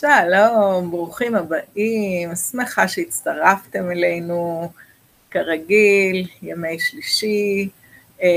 [0.00, 4.70] שלום, ברוכים הבאים, שמחה שהצטרפתם אלינו,
[5.30, 7.68] כרגיל, ימי שלישי,
[8.22, 8.28] אה,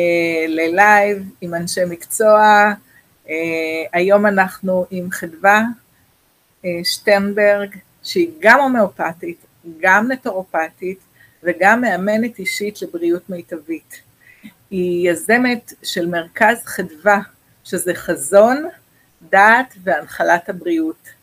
[0.48, 2.40] ללייב עם אנשי מקצוע.
[3.30, 3.36] אה,
[3.94, 5.64] היום אנחנו עם חדווה
[6.66, 9.46] אה, שטרנברג, שהיא גם הומאופתית,
[9.80, 11.00] גם נטורופתית
[11.44, 14.02] וגם מאמנת אישית לבריאות מיטבית.
[14.72, 17.20] היא יזמת של מרכז חדווה,
[17.64, 18.66] שזה חזון,
[19.30, 21.19] דעת והנחלת הבריאות.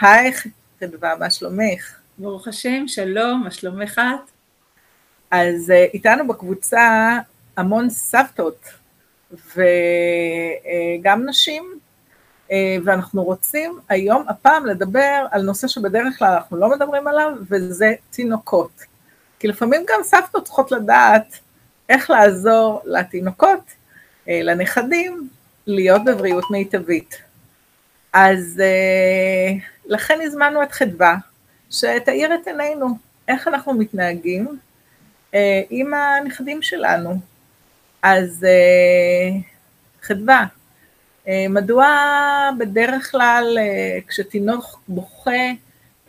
[0.00, 0.32] היי
[0.80, 1.98] חדווה, מה שלומך?
[2.18, 4.30] ברוך השם, שלום, מה שלומך את?
[5.30, 7.18] אז אה, איתנו בקבוצה
[7.56, 8.68] המון סבתות
[9.32, 11.78] וגם נשים,
[12.50, 17.94] אה, ואנחנו רוצים היום, הפעם, לדבר על נושא שבדרך כלל אנחנו לא מדברים עליו, וזה
[18.10, 18.82] תינוקות.
[19.38, 21.38] כי לפעמים גם סבתות צריכות לדעת
[21.88, 23.60] איך לעזור לתינוקות,
[24.28, 25.28] אה, לנכדים,
[25.66, 27.22] להיות בבריאות מיטבית.
[28.12, 28.60] אז
[29.92, 31.16] לכן הזמנו את חדווה,
[31.70, 32.86] שתאיר את עינינו,
[33.28, 34.58] איך אנחנו מתנהגים
[35.34, 37.14] אה, עם הנכדים שלנו.
[38.02, 39.38] אז אה,
[40.02, 40.46] חדווה,
[41.28, 41.86] אה, מדוע
[42.58, 45.30] בדרך כלל אה, כשתינוק בוכה,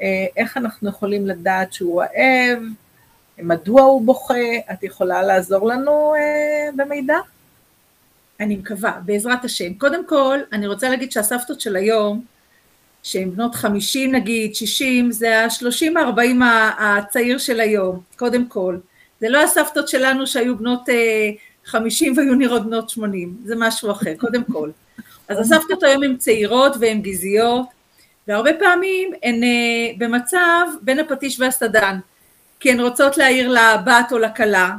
[0.01, 2.59] אה, איך אנחנו יכולים לדעת שהוא רעב,
[3.37, 4.33] מדוע הוא בוכה,
[4.71, 7.17] את יכולה לעזור לנו אה, במידע?
[8.39, 9.73] אני מקווה, בעזרת השם.
[9.73, 12.25] קודם כל, אני רוצה להגיד שהסבתות של היום,
[13.03, 16.41] שהן בנות חמישים נגיד, שישים, זה השלושים ארבעים
[16.79, 18.77] הצעיר של היום, קודם כל.
[19.19, 21.29] זה לא הסבתות שלנו שהיו בנות אה,
[21.65, 24.69] חמישים והיו נראות בנות שמונים, זה משהו אחר, קודם כל.
[25.27, 27.65] אז הסבתות היום הן צעירות והן גזעיות,
[28.27, 29.49] והרבה פעמים הן אה,
[29.97, 31.97] במצב בין הפטיש והסדן,
[32.59, 34.71] כי הן רוצות להעיר לבת או לכלה,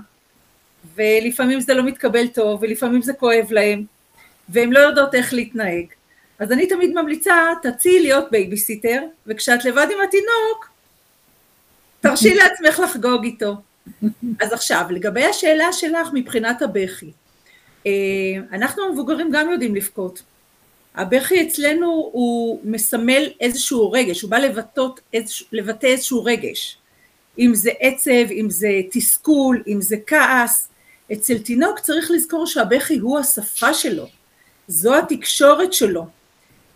[0.97, 3.85] ולפעמים זה לא מתקבל טוב, ולפעמים זה כואב להן,
[4.49, 5.85] והן לא יודעות איך להתנהג.
[6.39, 10.71] אז אני תמיד ממליצה, תציעי להיות בייביסיטר, וכשאת לבד עם התינוק,
[12.01, 13.55] תרשי לעצמך לחגוג איתו.
[14.41, 17.13] אז עכשיו, לגבי השאלה שלך מבחינת הבכי,
[17.87, 17.93] אה,
[18.53, 20.23] אנחנו המבוגרים גם יודעים לבכות.
[20.95, 25.01] הבכי אצלנו הוא מסמל איזשהו רגש, הוא בא לבטאות,
[25.53, 26.79] לבטא איזשהו רגש.
[27.39, 30.69] אם זה עצב, אם זה תסכול, אם זה כעס.
[31.13, 34.07] אצל תינוק צריך לזכור שהבכי הוא השפה שלו,
[34.69, 36.07] זו התקשורת שלו.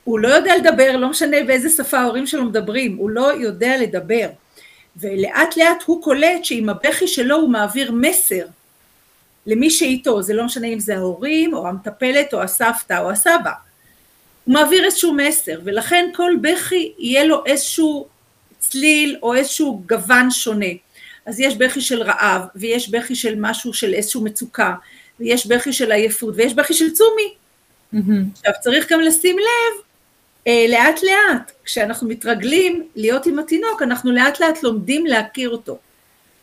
[0.09, 4.29] הוא לא יודע לדבר, לא משנה באיזה שפה ההורים שלו מדברים, הוא לא יודע לדבר.
[4.97, 8.47] ולאט לאט הוא קולט שעם הבכי שלו הוא מעביר מסר
[9.47, 13.53] למי שאיתו, זה לא משנה אם זה ההורים או המטפלת או הסבתא או הסבא.
[14.45, 18.07] הוא מעביר איזשהו מסר, ולכן כל בכי יהיה לו איזשהו
[18.59, 20.73] צליל או איזשהו גוון שונה.
[21.27, 24.75] אז יש בכי של רעב, ויש בכי של משהו, של איזשהו מצוקה,
[25.21, 27.35] ויש בכי של עייפות, ויש בכי של צומי.
[27.95, 28.39] Mm-hmm.
[28.39, 29.88] עכשיו צריך גם לשים לב
[30.69, 35.79] לאט לאט, כשאנחנו מתרגלים להיות עם התינוק, אנחנו לאט לאט לומדים להכיר אותו.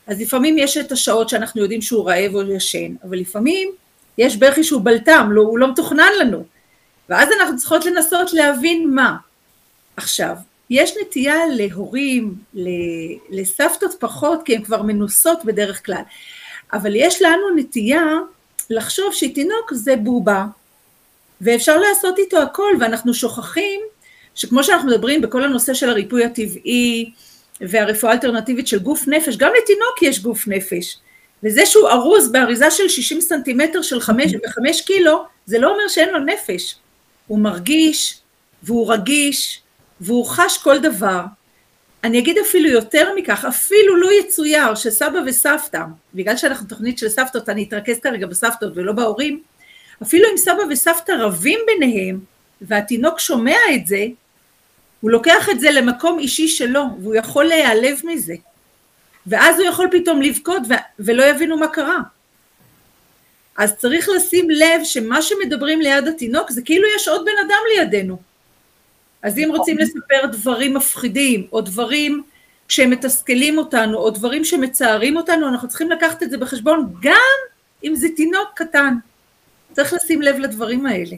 [0.07, 3.71] אז לפעמים יש את השעות שאנחנו יודעים שהוא רעב או ישן, אבל לפעמים
[4.17, 6.45] יש בכי שהוא בלטם, לא, הוא לא מתוכנן לנו.
[7.09, 9.15] ואז אנחנו צריכות לנסות להבין מה.
[9.97, 10.35] עכשיו,
[10.69, 12.33] יש נטייה להורים,
[13.29, 16.01] לסבתות פחות, כי הן כבר מנוסות בדרך כלל,
[16.73, 18.05] אבל יש לנו נטייה
[18.69, 20.45] לחשוב שתינוק זה בובה,
[21.41, 23.81] ואפשר לעשות איתו הכל, ואנחנו שוכחים
[24.35, 27.11] שכמו שאנחנו מדברים בכל הנושא של הריפוי הטבעי
[27.61, 30.97] והרפואה האלטרנטיבית של גוף נפש, גם לתינוק יש גוף נפש.
[31.43, 36.09] וזה שהוא ארוז באריזה של 60 סנטימטר של 5 ו-5 קילו, זה לא אומר שאין
[36.09, 36.75] לו נפש.
[37.27, 38.19] הוא מרגיש,
[38.63, 39.61] והוא רגיש,
[40.01, 41.21] והוא חש כל דבר.
[42.03, 45.81] אני אגיד אפילו יותר מכך, אפילו לא יצויר שסבא וסבתא,
[46.13, 49.41] בגלל שאנחנו תוכנית של סבתות, אני אתרכז כרגע בסבתות ולא בהורים,
[50.03, 52.19] אפילו אם סבא וסבתא רבים ביניהם,
[52.61, 54.05] והתינוק שומע את זה,
[55.05, 58.35] הוא לוקח את זה למקום אישי שלו, והוא יכול להיעלב מזה.
[59.27, 60.61] ואז הוא יכול פתאום לבכות
[60.99, 61.97] ולא יבינו מה קרה.
[63.57, 68.17] אז צריך לשים לב שמה שמדברים ליד התינוק זה כאילו יש עוד בן אדם לידינו.
[69.21, 72.23] אז אם רוצים לספר דברים מפחידים, או דברים
[72.67, 77.37] שמתסכלים אותנו, או דברים שמצערים אותנו, אנחנו צריכים לקחת את זה בחשבון גם
[77.83, 78.93] אם זה תינוק קטן.
[79.73, 81.15] צריך לשים לב לדברים האלה.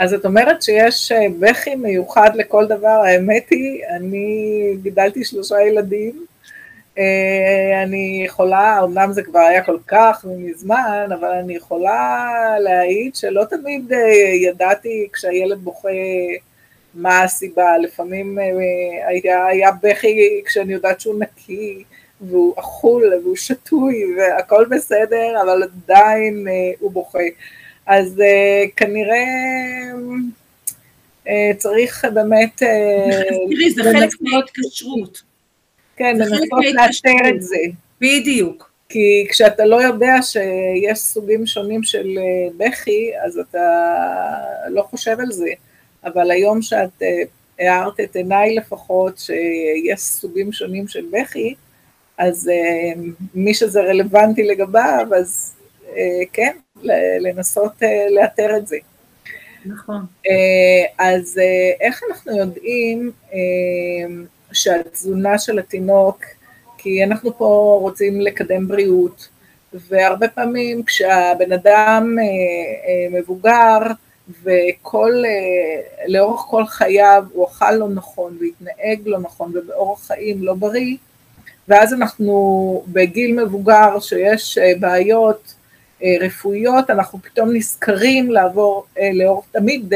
[0.00, 6.26] אז את אומרת שיש אה, בכי מיוחד לכל דבר, האמת היא, אני גידלתי שלושה ילדים,
[6.98, 13.44] אה, אני יכולה, אמנם זה כבר היה כל כך מזמן, אבל אני יכולה להעיד שלא
[13.44, 13.98] תמיד אה,
[14.34, 15.88] ידעתי כשהילד בוכה
[16.94, 18.38] מה הסיבה, לפעמים
[19.06, 21.84] היה, היה בכי כשאני יודעת שהוא נקי,
[22.20, 26.46] והוא אכול והוא שתוי והכל בסדר, אבל עדיין
[26.80, 27.18] הוא בוכה.
[27.86, 29.24] אז uh, כנראה
[31.56, 32.62] צריך באמת...
[33.50, 35.22] תראי, זה חלק מההתקשרות.
[35.96, 37.56] כן, לנסות לאתר את זה.
[38.00, 38.70] בדיוק.
[38.88, 42.18] כי כשאתה לא יודע שיש סוגים שונים של
[42.56, 43.68] בכי, אז אתה
[44.68, 45.50] לא חושב על זה.
[46.04, 47.02] אבל היום שאת
[47.58, 51.54] הארת את עיניי לפחות, שיש סוגים שונים של בכי,
[52.18, 52.50] אז
[53.34, 55.54] מי שזה רלוונטי לגביו, אז
[56.32, 56.56] כן,
[57.20, 57.72] לנסות
[58.10, 58.76] לאתר את זה.
[59.66, 60.00] נכון.
[60.98, 61.40] אז
[61.80, 63.12] איך אנחנו יודעים
[64.52, 66.24] שהתזונה של התינוק,
[66.78, 69.28] כי אנחנו פה רוצים לקדם בריאות,
[69.72, 72.16] והרבה פעמים כשהבן אדם
[73.10, 73.78] מבוגר
[74.42, 75.22] וכל,
[76.06, 80.96] לאורך כל חייו הוא אכל לא נכון והתנהג לא נכון ובאורח חיים לא בריא,
[81.68, 85.54] ואז אנחנו בגיל מבוגר שיש בעיות
[86.20, 89.94] רפואיות, אנחנו פתאום נזכרים לעבור לאור, תמיד,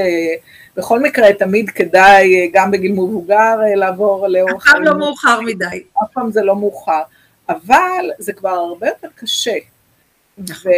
[0.76, 4.46] בכל מקרה תמיד כדאי גם בגיל מבוגר לעבור חיים.
[4.56, 5.82] אף פעם לא מאוחר מדי.
[6.02, 7.02] אף פעם זה לא מאוחר,
[7.48, 9.54] אבל זה כבר הרבה יותר קשה.
[10.38, 10.70] ו,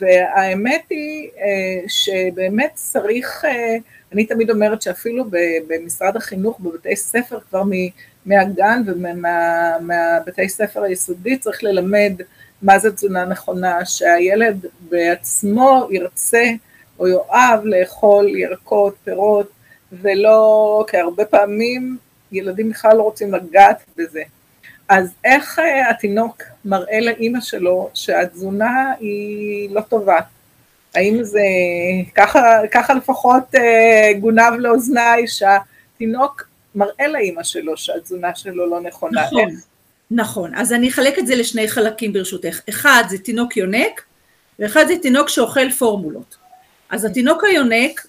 [0.00, 1.28] והאמת היא
[1.88, 3.44] שבאמת צריך,
[4.12, 5.24] אני תמיד אומרת שאפילו
[5.68, 7.62] במשרד החינוך, בבתי ספר, כבר
[8.26, 12.12] מהגן ומהבתי ספר היסודי צריך ללמד
[12.64, 16.44] מה זה תזונה נכונה, שהילד בעצמו ירצה
[16.98, 19.48] או יאהב לאכול ירקות, פירות,
[19.92, 21.96] ולא, כי הרבה פעמים
[22.32, 24.22] ילדים בכלל לא רוצים לגעת בזה.
[24.88, 30.20] אז איך התינוק מראה לאימא שלו שהתזונה היא לא טובה?
[30.94, 31.42] האם זה,
[32.14, 32.40] ככה,
[32.70, 33.54] ככה לפחות
[34.20, 39.22] גונב לאוזניי, שהתינוק מראה לאימא שלו שהתזונה שלו לא נכונה.
[39.22, 39.40] נכון.
[39.40, 39.73] איך?
[40.16, 42.60] נכון, אז אני אחלק את זה לשני חלקים ברשותך.
[42.68, 44.02] אחד זה תינוק יונק,
[44.58, 46.36] ואחד זה תינוק שאוכל פורמולות.
[46.90, 48.06] אז התינוק היונק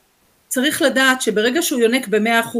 [0.47, 2.57] צריך לדעת שברגע שהוא יונק ב-100%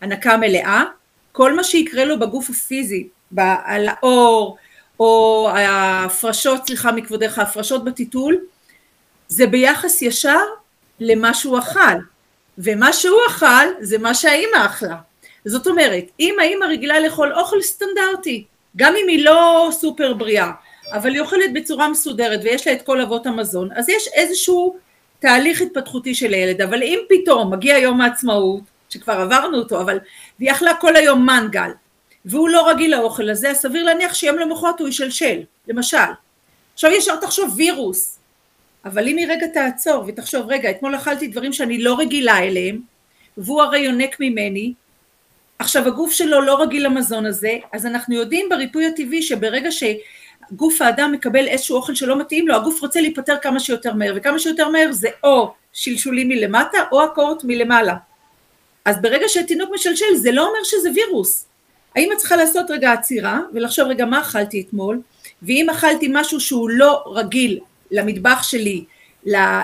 [0.00, 0.84] הנקה מלאה,
[1.32, 4.56] כל מה שיקרה לו בגוף הפיזי, על האור,
[5.00, 8.38] או ההפרשות, סליחה מכבודך, ההפרשות בטיטול,
[9.28, 10.40] זה ביחס ישר
[11.00, 11.98] למה שהוא אכל.
[12.58, 14.96] ומה שהוא אכל זה מה שהאימא אכלה.
[15.44, 18.44] זאת אומרת, אם האימא רגילה לאכול אוכל סטנדרטי,
[18.76, 20.50] גם אם היא לא סופר בריאה,
[20.92, 24.76] אבל היא אוכלת בצורה מסודרת ויש לה את כל אבות המזון, אז יש איזשהו
[25.18, 29.98] תהליך התפתחותי של הילד, אבל אם פתאום מגיע יום העצמאות, שכבר עברנו אותו, אבל
[30.38, 31.70] והיא אכלה כל היום מנגל,
[32.24, 35.96] והוא לא רגיל לאוכל הזה, אז סביר להניח שיום למחרת הוא ישלשל, למשל.
[36.74, 38.18] עכשיו ישר תחשוב וירוס,
[38.84, 42.80] אבל אם היא רגע תעצור ותחשוב, רגע, אתמול אכלתי דברים שאני לא רגילה אליהם,
[43.36, 44.72] והוא הרי יונק ממני,
[45.60, 51.12] עכשיו הגוף שלו לא רגיל למזון הזה, אז אנחנו יודעים בריפוי הטבעי שברגע שגוף האדם
[51.12, 54.92] מקבל איזשהו אוכל שלא מתאים לו, הגוף רוצה להיפטר כמה שיותר מהר, וכמה שיותר מהר
[54.92, 57.94] זה או שלשולים מלמטה או אקורט מלמעלה.
[58.84, 61.46] אז ברגע שהתינוק משלשל זה לא אומר שזה וירוס.
[61.96, 65.00] האמא צריכה לעשות רגע עצירה ולחשוב רגע מה אכלתי אתמול,
[65.42, 67.58] ואם אכלתי משהו שהוא לא רגיל
[67.90, 68.84] למטבח שלי,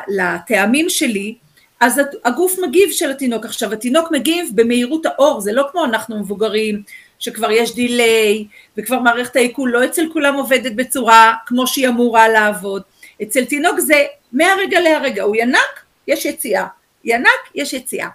[0.08, 1.34] לטעמים שלי,
[1.80, 3.44] אז הגוף מגיב של התינוק.
[3.44, 6.82] עכשיו התינוק מגיב במהירות האור, זה לא כמו אנחנו מבוגרים,
[7.18, 8.46] שכבר יש דיליי,
[8.78, 12.82] וכבר מערכת העיכול לא אצל כולם עובדת בצורה כמו שהיא אמורה לעבוד.
[13.22, 16.66] אצל תינוק זה מהרגע להרגע, הוא ינק, יש יציאה,
[17.04, 18.08] ינק, יש יציאה.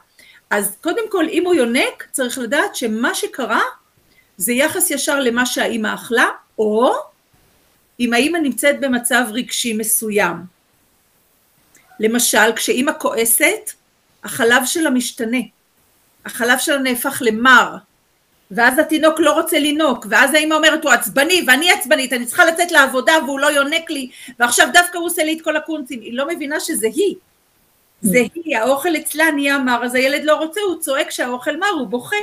[0.50, 3.62] אז קודם כל, אם הוא יונק, צריך לדעת שמה שקרה
[4.38, 6.26] זה יחס ישר למה שהאימא אכלה,
[6.60, 6.94] או
[8.00, 10.61] אם האימא נמצאת במצב רגשי מסוים.
[12.02, 13.72] למשל, כשאימא כועסת,
[14.24, 15.38] החלב שלה משתנה.
[16.26, 17.76] החלב שלה נהפך למר,
[18.52, 22.72] ואז התינוק לא רוצה לינוק, ואז האמא אומרת, הוא עצבני ואני עצבנית, אני צריכה לצאת
[22.72, 26.02] לעבודה והוא לא יונק לי, ועכשיו דווקא הוא עושה לי את כל הקונצים.
[26.02, 27.16] היא לא מבינה שזה היא.
[28.02, 28.30] זה mm.
[28.46, 32.16] היא, האוכל אצלה נהיה מר, אז הילד לא רוצה, הוא צועק שהאוכל מר, הוא בוכה.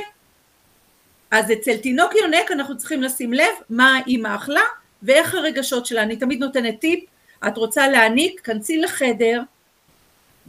[1.31, 4.61] אז אצל תינוק יונק אנחנו צריכים לשים לב מה האמא אכלה
[5.03, 6.03] ואיך הרגשות שלה.
[6.03, 7.03] אני תמיד נותנת טיפ,
[7.47, 9.41] את רוצה להעניק, כנסי לחדר,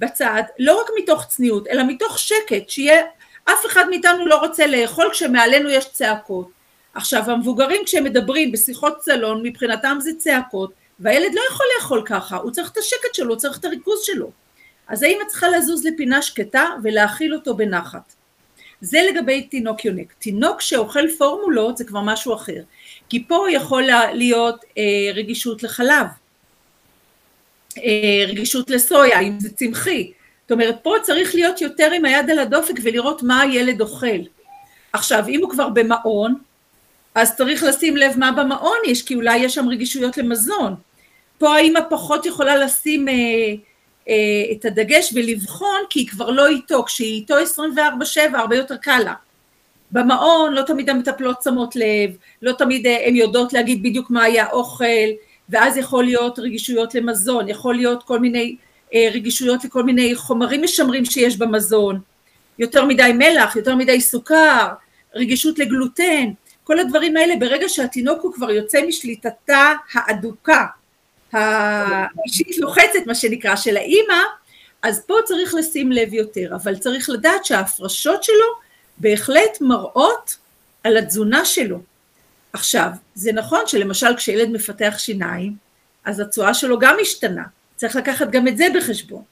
[0.01, 3.03] בצד, לא רק מתוך צניעות, אלא מתוך שקט, שיהיה,
[3.45, 6.51] אף אחד מאיתנו לא רוצה לאכול כשמעלינו יש צעקות.
[6.95, 12.51] עכשיו המבוגרים כשהם מדברים בשיחות סלון, מבחינתם זה צעקות, והילד לא יכול לאכול ככה, הוא
[12.51, 14.31] צריך את השקט שלו, הוא צריך את הריכוז שלו.
[14.89, 18.15] אז האמא צריכה לזוז לפינה שקטה ולהאכיל אותו בנחת.
[18.81, 20.13] זה לגבי תינוק יונק.
[20.19, 22.63] תינוק שאוכל פורמולות זה כבר משהו אחר,
[23.09, 26.07] כי פה יכול להיות אה, רגישות לחלב,
[28.29, 30.13] רגישות לסויה, אם זה צמחי.
[30.43, 34.07] זאת אומרת, פה צריך להיות יותר עם היד על הדופק ולראות מה הילד אוכל.
[34.93, 36.35] עכשיו, אם הוא כבר במעון,
[37.15, 40.75] אז צריך לשים לב מה במעון יש, כי אולי יש שם רגישויות למזון.
[41.39, 43.15] פה האמא פחות יכולה לשים אה,
[44.09, 47.79] אה, את הדגש ולבחון, כי היא כבר לא איתו, כשהיא איתו 24-7
[48.35, 49.15] הרבה יותר קל לה.
[49.93, 54.51] במעון לא תמיד המטפלות שמות לב, לא תמיד אה, הן יודעות להגיד בדיוק מה היה
[54.51, 54.85] אוכל,
[55.51, 58.57] ואז יכול להיות רגישויות למזון, יכול להיות כל מיני
[58.95, 62.01] אה, רגישויות לכל מיני חומרים משמרים שיש במזון,
[62.59, 64.69] יותר מדי מלח, יותר מדי סוכר,
[65.15, 66.31] רגישות לגלוטן,
[66.65, 70.67] כל הדברים האלה ברגע שהתינוק הוא כבר יוצא משליטתה האדוקה,
[71.33, 74.23] האישית לוחצת מה שנקרא של האימא,
[74.83, 78.47] אז פה צריך לשים לב יותר, אבל צריך לדעת שההפרשות שלו
[78.99, 80.37] בהחלט מראות
[80.85, 81.79] על התזונה שלו.
[82.53, 85.57] עכשיו, זה נכון שלמשל כשילד מפתח שיניים,
[86.05, 87.45] אז התשואה שלו גם משתנה,
[87.77, 89.23] צריך לקחת גם את זה בחשבון.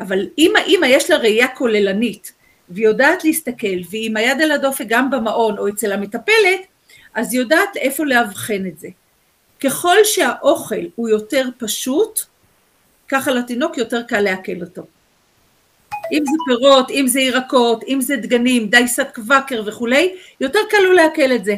[0.00, 2.32] אבל אם האימא יש לה ראייה כוללנית,
[2.68, 6.60] והיא יודעת להסתכל, והיא עם היד על הדופק גם במעון או אצל המטפלת,
[7.14, 8.88] אז היא יודעת איפה לאבחן את זה.
[9.64, 12.20] ככל שהאוכל הוא יותר פשוט,
[13.08, 14.82] ככה לתינוק יותר קל לעכל אותו.
[16.12, 20.92] אם זה פירות, אם זה ירקות, אם זה דגנים, דייסת קוואקר וכולי, יותר קל לו
[20.92, 21.54] לעכל את זה.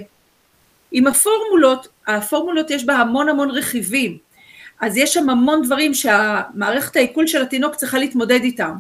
[0.92, 4.18] עם הפורמולות, הפורמולות יש בה המון המון רכיבים,
[4.80, 8.72] אז יש שם המון דברים שהמערכת העיכול של התינוק צריכה להתמודד איתם.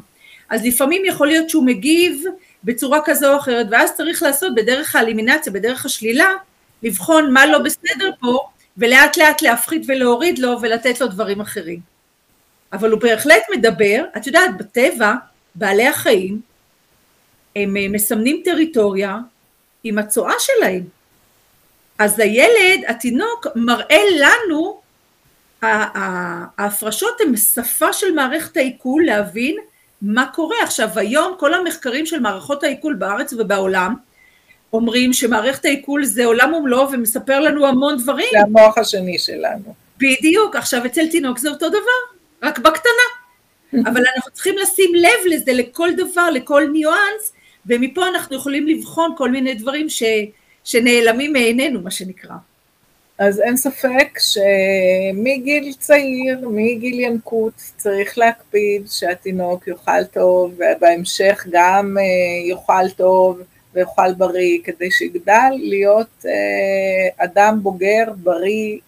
[0.50, 2.24] אז לפעמים יכול להיות שהוא מגיב
[2.64, 6.28] בצורה כזו או אחרת, ואז צריך לעשות בדרך האלימינציה, בדרך השלילה,
[6.82, 8.38] לבחון מה לא בסדר פה,
[8.76, 11.80] ולאט לאט להפחית ולהוריד לו ולתת לו דברים אחרים.
[12.72, 15.14] אבל הוא בהחלט מדבר, את יודעת, בטבע,
[15.54, 16.40] בעלי החיים,
[17.56, 19.18] הם מסמנים טריטוריה
[19.84, 20.99] עם הצואה שלהם.
[22.00, 24.80] אז הילד, התינוק, מראה לנו,
[25.62, 29.56] ההפרשות הן שפה של מערכת העיכול להבין
[30.02, 30.56] מה קורה.
[30.62, 33.94] עכשיו היום כל המחקרים של מערכות העיכול בארץ ובעולם
[34.72, 38.28] אומרים שמערכת העיכול זה עולם ומלואו ומספר לנו המון דברים.
[38.32, 39.74] זה המוח השני שלנו.
[39.98, 42.00] בדיוק, עכשיו אצל תינוק זה אותו דבר,
[42.42, 43.06] רק בקטנה.
[43.90, 47.32] אבל אנחנו צריכים לשים לב לזה, לכל דבר, לכל ניואנס,
[47.66, 50.02] ומפה אנחנו יכולים לבחון כל מיני דברים ש,
[50.70, 52.34] שנעלמים מעינינו, מה שנקרא.
[53.18, 62.04] אז אין ספק שמגיל צעיר, מגיל ינקות, צריך להקפיד שהתינוק יאכל טוב, ובהמשך גם אה,
[62.48, 63.40] יאכל טוב
[63.74, 68.78] ויאכל בריא, כדי שיגדל להיות אה, אדם בוגר, בריא,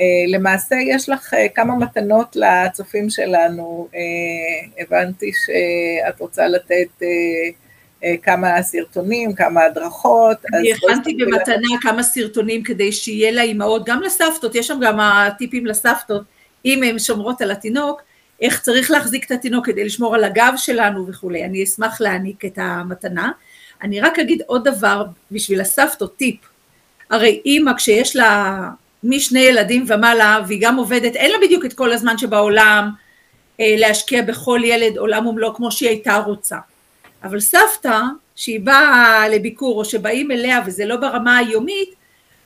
[0.00, 3.88] ולמעשה אה, יש לך כמה מתנות לצופים שלנו.
[4.78, 7.02] הבנתי שאת רוצה לתת
[8.22, 10.36] כמה סרטונים, כמה הדרכות.
[10.54, 16.22] אני הכנתי במתנה כמה סרטונים כדי שיהיה לאימהות, גם לסבתות, יש שם גם הטיפים לסבתות,
[16.64, 18.02] אם הן שומרות על התינוק,
[18.40, 21.44] איך צריך להחזיק את התינוק כדי לשמור על הגב שלנו וכולי.
[21.44, 23.30] אני אשמח להעניק את המתנה.
[23.82, 26.36] אני רק אגיד עוד דבר בשביל הסבתות, טיפ.
[27.10, 28.60] הרי אימא כשיש לה
[29.04, 32.90] משני ילדים ומעלה והיא גם עובדת, אין לה בדיוק את כל הזמן שבעולם
[33.60, 36.56] אה, להשקיע בכל ילד עולם ומלואו כמו שהיא הייתה רוצה.
[37.22, 38.00] אבל סבתא,
[38.36, 41.94] שהיא באה לביקור או שבאים אליה וזה לא ברמה היומית,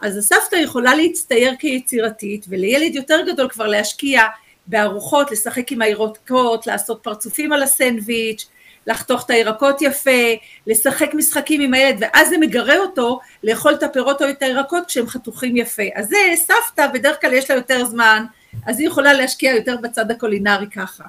[0.01, 4.23] אז הסבתא יכולה להצטייר כיצירתית ולילד יותר גדול כבר להשקיע
[4.67, 8.47] בארוחות, לשחק עם הירקות, לעשות פרצופים על הסנדוויץ',
[8.87, 10.35] לחתוך את הירקות יפה,
[10.67, 15.07] לשחק משחקים עם הילד, ואז זה מגרה אותו לאכול את הפירות או את הירקות כשהם
[15.07, 15.83] חתוכים יפה.
[15.95, 18.25] אז זה סבתא, בדרך כלל יש לה יותר זמן,
[18.67, 21.05] אז היא יכולה להשקיע יותר בצד הקולינרי ככה.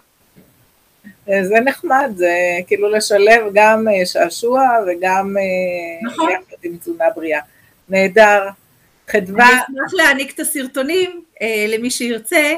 [1.29, 2.33] אה, זה נחמד, זה
[2.67, 6.29] כאילו לשלב גם אה, שעשוע וגם אה, נכון.
[6.31, 7.39] יחד עם תזונה בריאה.
[7.89, 8.49] נהדר.
[9.07, 9.49] חדווה.
[9.49, 12.53] אני אשמח להעניק את הסרטונים אה, למי שירצה,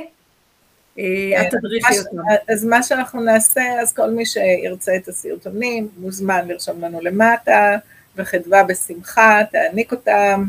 [1.00, 2.18] אה, את תדריכי אותם.
[2.50, 7.78] אז מה שאנחנו נעשה, אז כל מי שירצה את הסרטונים, מוזמן לרשום לנו למטה,
[8.16, 10.44] וחדווה בשמחה תעניק אותם,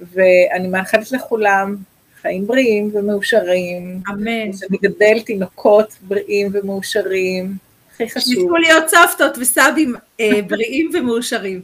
[0.00, 1.76] ואני מאחלת לכולם
[2.22, 4.00] חיים בריאים ומאושרים.
[4.10, 4.52] אמן.
[4.52, 7.56] שנגדל תינוקות בריאים ומאושרים,
[7.94, 8.34] הכי חשוב.
[8.34, 11.60] שיזכו להיות סבתות וסבים אה, בריאים ומאושרים.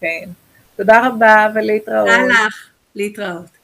[0.00, 0.28] כן.
[0.76, 2.08] תודה רבה ולהתראות.
[2.08, 3.55] תודה לך, להתראות.